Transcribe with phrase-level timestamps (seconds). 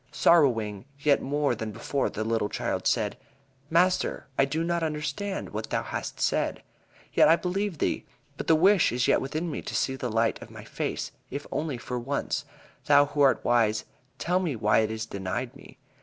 [0.11, 3.19] Sorrowing yet more than before the little child said:
[3.69, 6.63] "Master, I do not understand what thou hast said,
[7.13, 10.41] yet I believe thee; but the wish is yet within me to see the light
[10.41, 12.45] of my face, if only for once.
[12.85, 13.85] Thou who art wise,
[14.17, 15.77] tell me why it is denied me."